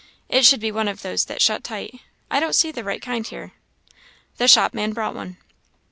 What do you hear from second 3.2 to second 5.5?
here." The shopman brought one.